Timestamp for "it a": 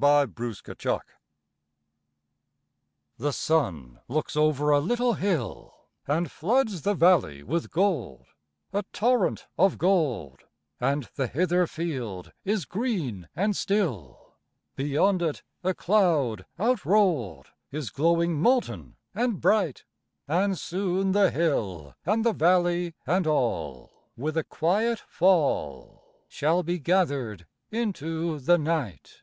15.20-15.74